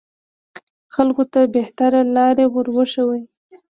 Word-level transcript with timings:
خلکو 0.93 1.23
ته 1.33 1.39
بهترې 1.55 2.01
لارې 2.15 2.45
وروښيي 2.49 3.21